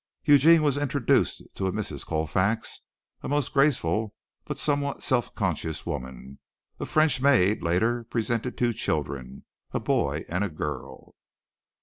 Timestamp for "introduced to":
0.77-1.65